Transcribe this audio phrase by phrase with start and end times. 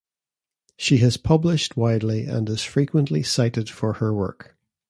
[0.77, 4.57] She has published widely and is frequently cited for her work.